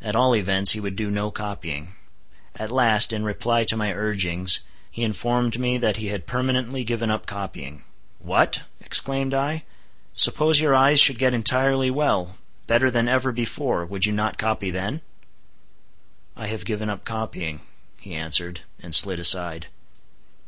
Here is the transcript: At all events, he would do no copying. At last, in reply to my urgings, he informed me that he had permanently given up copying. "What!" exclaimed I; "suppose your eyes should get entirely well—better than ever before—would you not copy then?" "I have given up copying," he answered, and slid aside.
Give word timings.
At 0.00 0.14
all 0.14 0.36
events, 0.36 0.70
he 0.70 0.78
would 0.78 0.94
do 0.94 1.10
no 1.10 1.32
copying. 1.32 1.94
At 2.54 2.70
last, 2.70 3.12
in 3.12 3.24
reply 3.24 3.64
to 3.64 3.76
my 3.76 3.92
urgings, 3.92 4.60
he 4.88 5.02
informed 5.02 5.58
me 5.58 5.78
that 5.78 5.96
he 5.96 6.10
had 6.10 6.28
permanently 6.28 6.84
given 6.84 7.10
up 7.10 7.26
copying. 7.26 7.82
"What!" 8.20 8.60
exclaimed 8.80 9.34
I; 9.34 9.64
"suppose 10.14 10.60
your 10.60 10.76
eyes 10.76 11.00
should 11.00 11.18
get 11.18 11.34
entirely 11.34 11.90
well—better 11.90 12.88
than 12.88 13.08
ever 13.08 13.32
before—would 13.32 14.06
you 14.06 14.12
not 14.12 14.38
copy 14.38 14.70
then?" 14.70 15.02
"I 16.36 16.46
have 16.46 16.64
given 16.64 16.88
up 16.88 17.04
copying," 17.04 17.60
he 17.98 18.14
answered, 18.14 18.60
and 18.78 18.94
slid 18.94 19.18
aside. 19.18 19.66